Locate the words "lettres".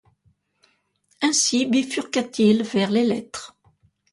3.05-3.55